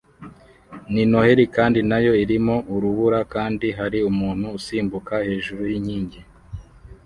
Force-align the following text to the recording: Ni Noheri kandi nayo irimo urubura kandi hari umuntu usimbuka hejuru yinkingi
Ni 0.91 1.03
Noheri 1.11 1.45
kandi 1.55 1.79
nayo 1.89 2.13
irimo 2.23 2.55
urubura 2.73 3.19
kandi 3.33 3.67
hari 3.79 3.99
umuntu 4.11 4.45
usimbuka 4.57 5.13
hejuru 5.27 5.61
yinkingi 5.71 6.19